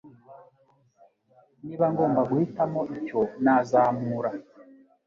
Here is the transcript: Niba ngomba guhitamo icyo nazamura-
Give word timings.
Niba 1.65 1.85
ngomba 1.93 2.21
guhitamo 2.29 2.81
icyo 2.97 3.19
nazamura- 3.43 4.29